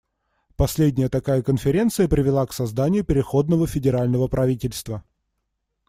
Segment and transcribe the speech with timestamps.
[0.55, 5.03] Последняя такая конференция привела к созданию переходного федерального правительства.